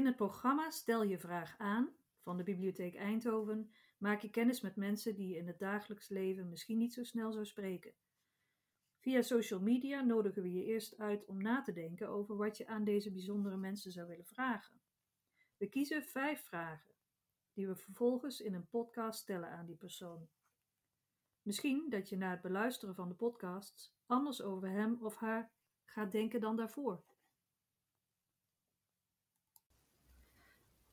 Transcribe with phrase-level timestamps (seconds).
[0.00, 1.88] In het programma Stel je vraag aan
[2.22, 6.48] van de Bibliotheek Eindhoven maak je kennis met mensen die je in het dagelijks leven
[6.48, 7.92] misschien niet zo snel zou spreken.
[8.98, 12.66] Via social media nodigen we je eerst uit om na te denken over wat je
[12.66, 14.80] aan deze bijzondere mensen zou willen vragen.
[15.56, 16.94] We kiezen vijf vragen,
[17.52, 20.28] die we vervolgens in een podcast stellen aan die persoon.
[21.42, 25.52] Misschien dat je na het beluisteren van de podcasts anders over hem of haar
[25.84, 27.09] gaat denken dan daarvoor.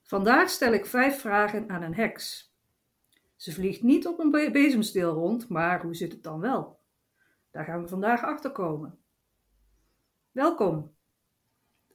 [0.08, 2.54] Vandaag stel ik vijf vragen aan een heks.
[3.36, 6.80] Ze vliegt niet op een bezemsteel rond, maar hoe zit het dan wel?
[7.52, 9.00] Daar gaan we vandaag achter komen.
[10.32, 10.96] Welkom.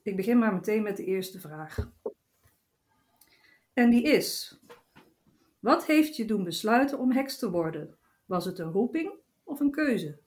[0.01, 1.91] Ik begin maar meteen met de eerste vraag.
[3.73, 4.59] En die is:
[5.59, 7.97] Wat heeft je doen besluiten om heks te worden?
[8.25, 10.19] Was het een roeping of een keuze?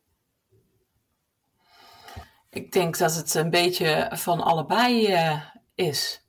[2.50, 6.26] Ik denk dat het een beetje van allebei uh, is.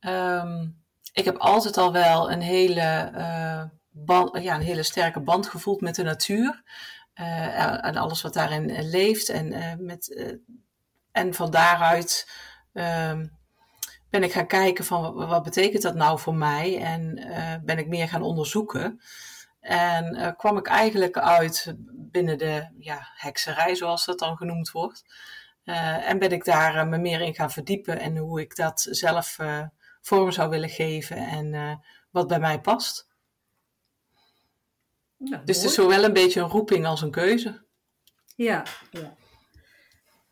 [0.00, 0.79] Um,
[1.12, 3.10] ik heb altijd al wel een hele,
[3.90, 6.62] band, ja, een hele sterke band gevoeld met de natuur.
[7.14, 9.28] Uh, en alles wat daarin leeft.
[9.28, 10.32] En, met,
[11.12, 12.30] en van daaruit
[12.72, 13.26] ehm,
[14.10, 16.82] ben ik gaan kijken van wat, wat, betekent dat nou voor mij?
[16.82, 17.14] En
[17.64, 19.00] ben ik meer gaan onderzoeken.
[19.60, 25.04] En kwam ik eigenlijk uit binnen de ja, hekserij, zoals dat dan genoemd wordt.
[26.04, 29.38] en ben ik daar me meer in gaan verdiepen en hoe ik dat zelf
[30.00, 31.74] vorm zou willen geven en uh,
[32.10, 33.08] wat bij mij past.
[35.16, 37.64] Ja, dus het is zowel een beetje een roeping als een keuze.
[38.36, 39.16] Ja, ja.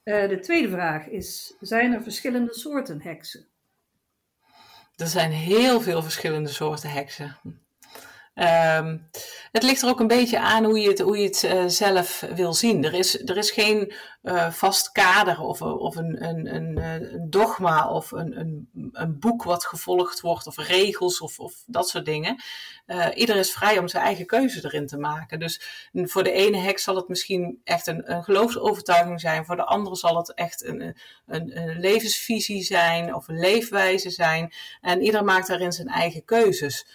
[0.04, 3.48] Uh, de tweede vraag is: zijn er verschillende soorten heksen?
[4.96, 7.36] Er zijn heel veel verschillende soorten heksen.
[8.40, 9.08] Um,
[9.52, 12.24] het ligt er ook een beetje aan hoe je het, hoe je het uh, zelf
[12.34, 12.84] wil zien.
[12.84, 16.76] Er is, er is geen uh, vast kader of, of een, een, een,
[17.14, 21.88] een dogma of een, een, een, boek wat gevolgd wordt of regels of, of dat
[21.88, 22.42] soort dingen.
[22.86, 25.38] Uh, ieder is vrij om zijn eigen keuze erin te maken.
[25.38, 29.44] Dus voor de ene hek zal het misschien echt een, een geloofsovertuiging zijn.
[29.44, 34.52] Voor de andere zal het echt een, een, een levensvisie zijn of een leefwijze zijn.
[34.80, 36.86] En ieder maakt daarin zijn eigen keuzes.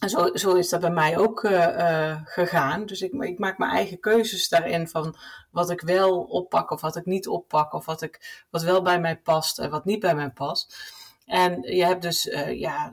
[0.00, 2.86] En zo, zo is dat bij mij ook uh, gegaan.
[2.86, 5.16] Dus ik, ik, maak mijn eigen keuzes daarin van
[5.50, 7.72] wat ik wel oppak of wat ik niet oppak.
[7.72, 10.92] Of wat, ik, wat wel bij mij past en wat niet bij mij past.
[11.26, 12.92] En je hebt dus uh, ja,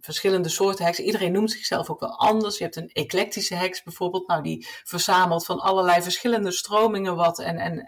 [0.00, 1.04] verschillende soorten heksen.
[1.04, 2.58] Iedereen noemt zichzelf ook wel anders.
[2.58, 4.28] Je hebt een eclectische heks bijvoorbeeld.
[4.28, 7.38] Nou, die verzamelt van allerlei verschillende stromingen wat.
[7.38, 7.84] En,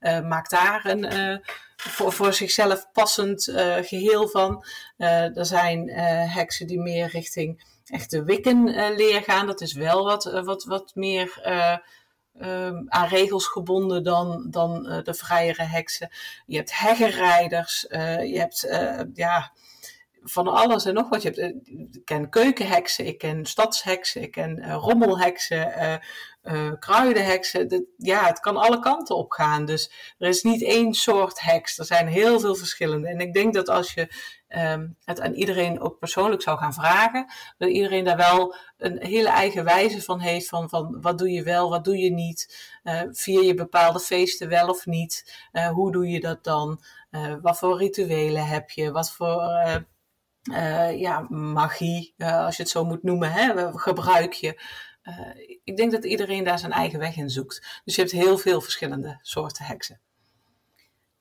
[0.00, 1.42] en maakt daar een
[1.76, 3.44] voor, voor zichzelf passend
[3.82, 4.64] geheel van.
[4.96, 5.88] er zijn
[6.28, 9.46] heksen die meer richting echt de Wiccan-leer gaan.
[9.46, 11.76] Dat is wel wat, eh, wat, wat meer uh,
[12.88, 16.10] aan regels gebonden dan, dan de vrijere heksen.
[16.46, 18.66] Je hebt heggenrijders, je hebt
[19.14, 19.52] ja,
[20.24, 21.22] van alles en nog wat.
[21.22, 26.00] Je hebt, ik ken keukenheksen, ik ken stadsheksen, ik ken rommelheksen,
[26.78, 27.86] kruidenheksen.
[27.96, 29.64] ja, het kan alle kanten op gaan.
[29.64, 31.78] Dus er is niet één soort heks.
[31.78, 33.08] Er zijn heel veel verschillende.
[33.08, 34.08] En ik denk dat als je
[34.48, 39.28] um, het aan iedereen ook persoonlijk zou gaan vragen, dat iedereen daar wel een hele
[39.28, 42.72] eigen wijze van heeft van, van wat doe je wel, wat doe je niet,
[43.10, 46.80] vier je bepaalde feesten wel of niet, hoe doe je dat dan,
[47.42, 49.42] wat voor rituelen heb je, wat voor
[50.96, 54.60] ja, magie, als je het zo moet noemen, hè, gebruik je.
[55.64, 57.80] ik denk dat iedereen daar zijn eigen weg in zoekt.
[57.84, 60.00] Dus je hebt heel veel verschillende soorten heksen.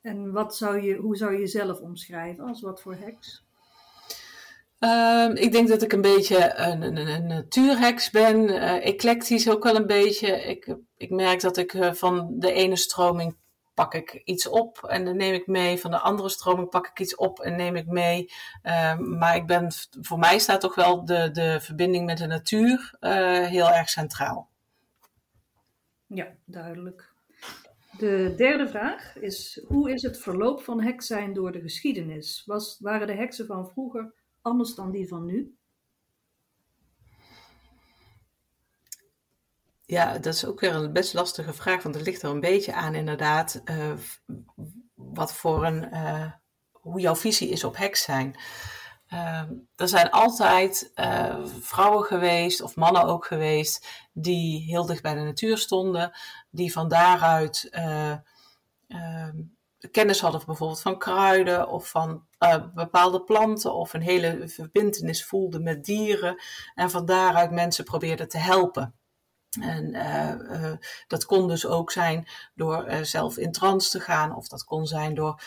[0.01, 3.43] En wat zou je, hoe zou je jezelf omschrijven als wat voor heks?
[4.79, 9.63] Um, ik denk dat ik een beetje een, een, een natuurheks ben, uh, eclectisch ook
[9.63, 10.27] wel een beetje.
[10.27, 13.35] Ik, ik merk dat ik uh, van de ene stroming
[13.73, 15.77] pak ik iets op en dan neem ik mee.
[15.77, 18.31] Van de andere stroming pak ik iets op en neem ik mee.
[18.63, 22.97] Uh, maar ik ben, voor mij staat toch wel de, de verbinding met de natuur
[22.99, 23.11] uh,
[23.47, 24.49] heel erg centraal.
[26.07, 27.11] Ja, duidelijk.
[27.97, 32.43] De derde vraag is: hoe is het verloop van heks zijn door de geschiedenis?
[32.45, 35.57] Was, waren de heksen van vroeger anders dan die van nu?
[39.85, 42.73] Ja, dat is ook weer een best lastige vraag, want het ligt er een beetje
[42.73, 43.91] aan inderdaad uh,
[44.93, 46.31] wat voor een, uh,
[46.71, 48.35] hoe jouw visie is op heks zijn.
[49.13, 49.41] Uh,
[49.75, 55.21] er zijn altijd uh, vrouwen geweest, of mannen ook geweest, die heel dicht bij de
[55.21, 56.11] natuur stonden,
[56.49, 58.13] die van daaruit uh,
[59.91, 62.25] kennis hadden bijvoorbeeld van kruiden of van
[62.73, 66.41] bepaalde planten, of een hele verbindenis voelden met dieren,
[66.75, 68.95] en van daaruit mensen probeerden te helpen.
[69.61, 70.71] En uh, uh,
[71.07, 74.87] dat kon dus ook zijn door uh, zelf in trance te gaan, of dat kon
[74.87, 75.41] zijn door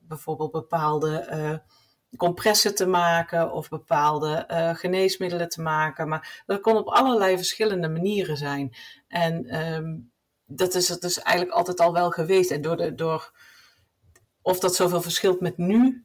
[0.00, 1.62] bijvoorbeeld bepaalde
[2.16, 4.44] compressen te maken of bepaalde
[4.76, 6.08] geneesmiddelen te maken.
[6.08, 8.76] Maar dat kon op allerlei verschillende manieren zijn.
[9.08, 10.12] En um,
[10.46, 12.50] dat is het dus eigenlijk altijd al wel geweest.
[12.50, 13.32] En door, de, door
[14.42, 16.04] of dat zoveel verschilt met nu.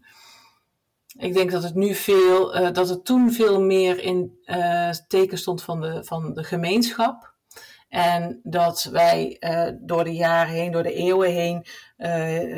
[1.17, 5.37] Ik denk dat het nu veel, uh, dat het toen veel meer in uh, teken
[5.37, 7.35] stond van de, van de gemeenschap.
[7.89, 11.65] En dat wij uh, door de jaren heen, door de eeuwen heen,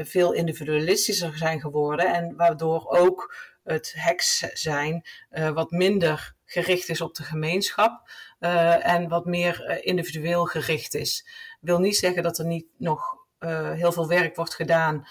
[0.05, 2.13] veel individualistischer zijn geworden.
[2.13, 5.05] En waardoor ook het heks zijn
[5.53, 8.11] wat minder gericht is op de gemeenschap
[8.79, 11.27] en wat meer individueel gericht is.
[11.61, 13.17] Wil niet zeggen dat er niet nog
[13.73, 15.07] heel veel werk wordt gedaan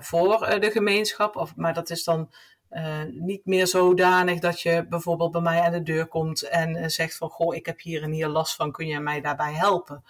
[0.00, 2.32] voor de gemeenschap, of, maar dat is dan
[2.72, 6.86] uh, niet meer zodanig dat je bijvoorbeeld bij mij aan de deur komt en uh,
[6.86, 10.04] zegt van goh, ik heb hier en hier last van, kun je mij daarbij helpen?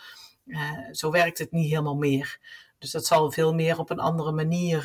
[0.47, 2.38] Uh, zo werkt het niet helemaal meer.
[2.79, 4.82] Dus dat zal veel meer op een andere manier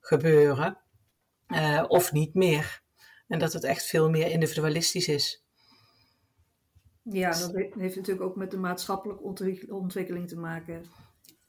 [0.00, 0.78] gebeuren.
[1.88, 2.82] of niet meer.
[3.28, 5.44] En dat het echt veel meer individualistisch is.
[7.02, 9.22] Ja, dat heeft natuurlijk ook met de maatschappelijke
[9.68, 10.84] ontwikkeling te maken.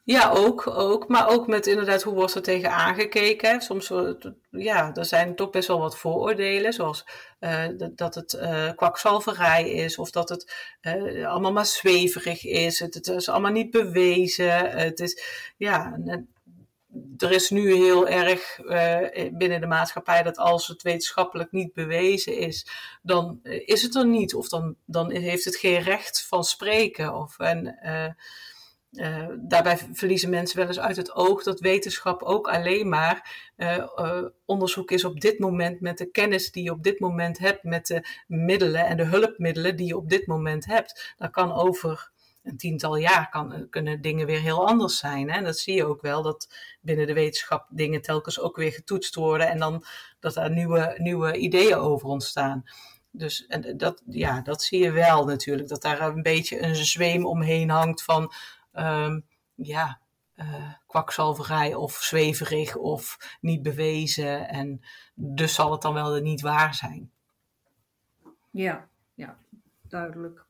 [0.05, 1.07] Ja, ook, ook.
[1.07, 3.61] Maar ook met inderdaad hoe wordt er tegen aangekeken.
[3.61, 3.91] Soms,
[4.49, 6.73] ja, er zijn toch best wel wat vooroordelen.
[6.73, 7.05] Zoals
[7.39, 7.65] uh,
[7.95, 9.97] dat het uh, kwakzalverij is.
[9.97, 10.53] Of dat het
[11.25, 12.79] allemaal maar zweverig is.
[12.79, 14.69] Het, het, is allemaal niet bewezen.
[14.69, 15.23] Het is,
[15.57, 15.99] ja,
[17.17, 18.59] er is nu heel erg
[19.31, 22.67] binnen de maatschappij dat als het wetenschappelijk niet bewezen is,
[23.01, 24.35] dan is het er niet.
[24.35, 27.13] Of dan, dan heeft het geen recht van spreken.
[27.15, 27.77] Of, en,
[28.93, 33.77] uh, daarbij verliezen mensen wel eens uit het oog dat wetenschap ook alleen maar uh,
[33.77, 37.63] uh, onderzoek is op dit moment met de kennis die je op dit moment hebt,
[37.63, 41.13] met de middelen en de hulpmiddelen die je op dit moment hebt.
[41.17, 42.11] Dat kan over
[42.43, 45.29] een tiental jaar kan, kunnen dingen weer heel anders zijn.
[45.29, 45.37] Hè?
[45.37, 49.15] En dat zie je ook wel, dat binnen de wetenschap dingen telkens ook weer getoetst
[49.15, 49.83] worden en dan
[50.19, 52.63] dat er nieuwe, nieuwe ideeën over ontstaan.
[53.11, 57.25] Dus en dat, ja, dat zie je wel natuurlijk, dat daar een beetje een zweem
[57.25, 58.33] omheen hangt van
[58.73, 59.25] um,
[59.55, 59.99] ja,
[60.35, 64.47] uh, kwakzalverij of zweverig of niet bewezen.
[64.49, 64.81] En
[65.13, 67.11] dus zal het dan wel niet waar zijn.
[68.49, 69.37] Ja, ja,
[69.87, 70.45] duidelijk.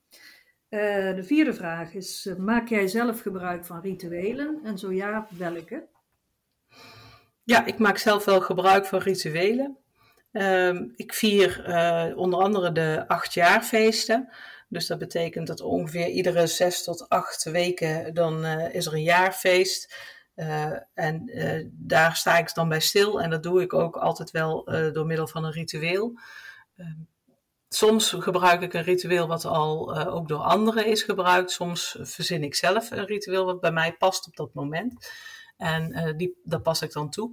[0.69, 4.59] Uh, de vierde vraag is: uh, maak jij zelf gebruik van rituelen?
[4.63, 5.87] En zo ja, welke?
[7.43, 9.77] Ja, ik maak zelf wel gebruik van rituelen.
[10.31, 11.63] Uh, ik vier
[12.15, 14.29] onder andere de achtjaarfeesten.
[14.73, 19.03] Dus dat betekent dat ongeveer iedere zes tot acht weken dan uh, is er een
[19.03, 19.95] jaarfeest.
[20.35, 24.31] Uh, en uh, daar sta ik dan bij stil en dat doe ik ook altijd
[24.31, 26.19] wel door middel van een ritueel.
[26.75, 26.99] Ehm,
[27.69, 31.51] soms gebruik ik een ritueel wat al ook door anderen is gebruikt.
[31.51, 35.11] Soms verzin ik zelf een ritueel wat bij mij past op dat moment.
[35.57, 37.31] En die, dat pas ik dan toe.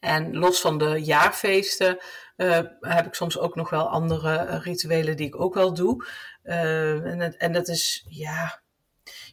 [0.00, 1.98] En los van de jaarfeesten
[2.36, 6.06] uh, heb ik soms ook nog wel andere rituelen die ik ook wel doe.
[6.44, 8.60] Uh, en, en dat is, ja,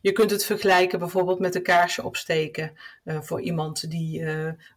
[0.01, 4.25] je kunt het vergelijken bijvoorbeeld met een kaarsje opsteken voor iemand die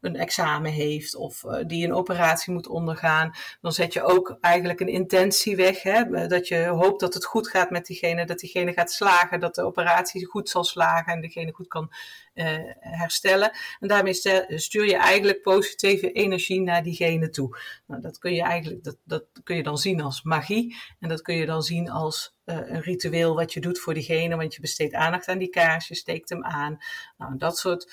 [0.00, 3.34] een examen heeft of die een operatie moet ondergaan.
[3.60, 5.82] Dan zet je ook eigenlijk een intentie weg.
[5.82, 6.26] Hè?
[6.26, 9.62] Dat je hoopt dat het goed gaat met diegene, dat diegene gaat slagen, dat de
[9.62, 11.92] operatie goed zal slagen en diegene goed kan
[12.80, 13.50] herstellen.
[13.80, 14.14] En daarmee
[14.48, 17.58] stuur je eigenlijk positieve energie naar diegene toe.
[17.86, 21.22] Nou, dat kun je eigenlijk dat, dat kun je dan zien als magie en dat
[21.22, 24.94] kun je dan zien als een ritueel wat je doet voor diegene, want je besteedt
[24.94, 26.78] aandacht aan die kaars, je steekt hem aan.
[27.18, 27.92] Nou, dat soort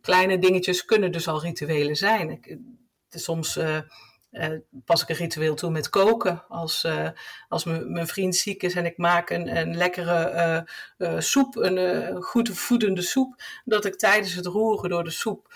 [0.00, 2.30] kleine dingetjes kunnen dus al rituelen zijn.
[2.30, 2.58] Ik,
[3.08, 3.80] soms uh, uh,
[4.84, 6.44] pas ik een ritueel toe met koken.
[6.48, 7.08] Als, uh,
[7.48, 10.66] als mijn vriend ziek is en ik maak een, een lekkere
[11.18, 15.54] soep, een goed voedende soep, dat ik tijdens het roeren door de soep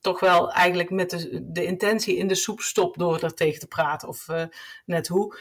[0.00, 3.66] toch wel eigenlijk met de, de intentie in de soep stop door er tegen te
[3.66, 4.26] praten of
[4.84, 5.38] net hoe.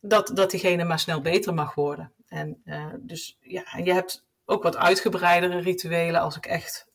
[0.00, 2.12] dat, dat diegene maar snel beter mag worden.
[2.28, 2.62] En
[3.00, 6.20] dus ja, je hebt ook wat uitgebreidere rituelen.
[6.20, 6.86] Als ik echt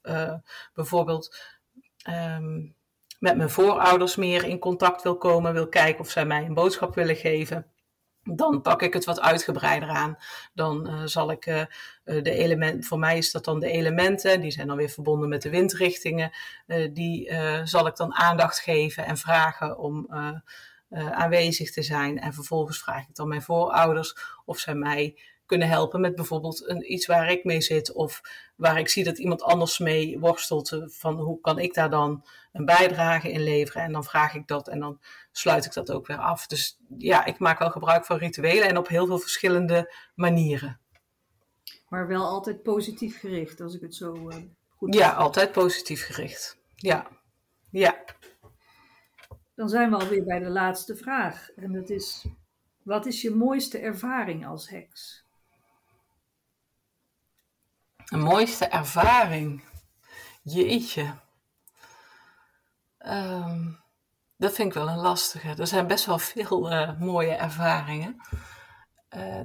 [0.74, 1.38] bijvoorbeeld
[2.10, 2.76] um,
[3.20, 6.96] met mijn voorouders meer in contact wil komen, wil kijken of zij mij een boodschap
[6.96, 7.66] willen geven.
[8.24, 10.18] Dan pak ik het wat uitgebreider aan.
[10.54, 11.62] Dan uh, zal ik uh,
[12.04, 15.42] de elementen, voor mij is dat dan de elementen, die zijn dan weer verbonden met
[15.42, 16.32] de windrichtingen.
[16.94, 17.32] die
[17.64, 20.08] zal ik dan aandacht geven en vragen om
[20.90, 22.20] aanwezig te zijn.
[22.20, 25.16] En vervolgens vraag ik dan mijn voorouders of zij mij
[25.48, 28.22] kunnen helpen met bijvoorbeeld een, iets waar ik mee zit of
[28.56, 30.72] waar ik zie dat iemand anders mee worstelt.
[30.72, 32.26] Eh, van hoe kan ik daar dan
[32.58, 33.84] een bijdrage in leveren?
[33.84, 35.00] En dan vraag ik dat en dan
[35.32, 36.48] sluit ik dat ook weer af.
[36.48, 40.80] Dus ja, ik maak wel gebruik van rituelen en op heel veel verschillende manieren.
[41.88, 44.36] Maar wel altijd positief gericht, als ik het zo uh,
[44.70, 46.58] goed Ja, altijd positief gericht.
[46.76, 47.08] Ja,
[47.72, 48.04] ja.
[49.56, 51.50] Dan zijn we alweer bij de laatste vraag.
[51.56, 52.26] En dat is:
[52.84, 55.26] wat is je mooiste ervaring als heks?
[58.06, 59.64] Een mooiste ervaring.
[60.44, 61.14] Jeetje.
[63.08, 63.72] Ehm,
[64.38, 65.56] dat vind ik wel een lastige.
[65.58, 68.16] Er zijn best wel veel uh, mooie ervaringen.
[69.16, 69.40] Uh,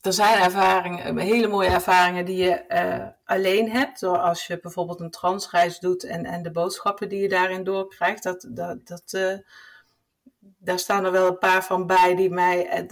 [0.00, 4.00] er zijn ervaringen, hele mooie ervaringen die je alleen hebt.
[4.00, 8.22] Door als je bijvoorbeeld een transreis doet en, en de boodschappen die je daarin doorkrijgt.
[8.22, 9.42] Dat, dat, dat,
[10.38, 12.86] daar staan er wel een paar van bij die mij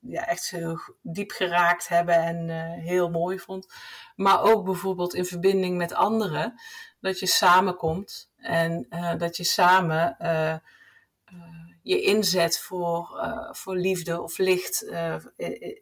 [0.00, 2.48] ja, echt zo diep geraakt hebben en
[2.80, 3.72] heel mooi vond.
[4.16, 6.60] Maar ook bijvoorbeeld in verbinding met anderen.
[7.00, 8.86] Dat je samenkomt en
[9.18, 10.16] dat je samen
[11.82, 13.08] je inzet voor,
[13.50, 14.80] voor liefde of licht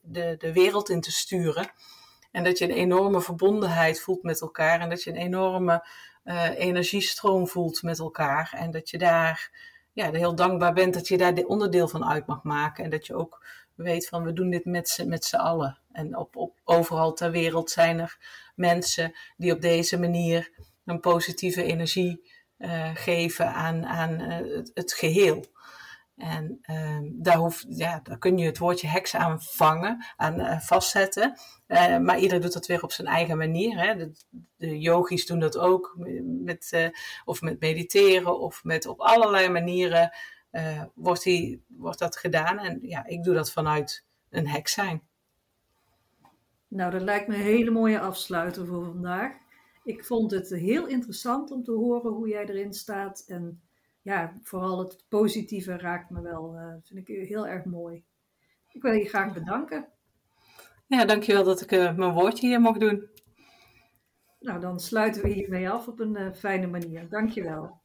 [0.02, 1.70] de, de wereld in te sturen.
[2.30, 4.80] En dat je een enorme verbondenheid voelt met elkaar.
[4.80, 5.86] En dat je een enorme
[6.56, 8.52] energiestroom voelt met elkaar.
[8.56, 9.50] En dat je daar
[9.92, 12.84] ja, heel dankbaar bent dat je daar de onderdeel van uit mag maken.
[12.84, 13.46] En dat je ook
[13.76, 15.78] weet van we doen dit met, met z'n allen.
[15.92, 18.18] En op, op, overal ter wereld zijn er
[18.54, 20.50] mensen die op deze manier
[20.84, 25.44] een positieve energie uh, geven aan, aan uh, het, geheel.
[26.16, 30.60] En uh, daar, hoef, ja, daar kun je het woordje heks aan vangen, aan uh,
[30.60, 31.38] vastzetten.
[32.02, 33.78] Maar ieder doet dat weer op zijn eigen manier.
[33.78, 33.96] Hè.
[33.96, 34.12] De,
[34.56, 36.90] de yogis doen dat ook, met,
[37.24, 40.12] of met mediteren, of met op allerlei manieren
[40.94, 42.58] wordt, die, wordt dat gedaan.
[42.58, 45.02] En ja, ik doe dat vanuit een heks zijn.
[46.68, 49.32] Nou, dat lijkt me een hele mooie afsluiter voor vandaag.
[49.84, 53.60] Ik vond het heel interessant om te horen hoe jij erin staat en
[54.02, 56.54] ja, vooral het positieve raakt me wel.
[56.54, 58.04] Uh, vind ik heel erg mooi.
[58.72, 59.86] Ik wil je graag bedanken.
[60.86, 63.08] Ja, dankjewel dat ik uh, mijn woordje hier mocht doen.
[64.40, 67.08] Nou, dan sluiten we hiermee af op een uh, fijne manier.
[67.08, 67.80] Dankjewel.